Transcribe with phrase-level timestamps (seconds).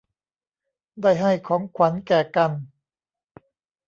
[1.01, 2.51] ได้ให้ของขวัญแก่กัน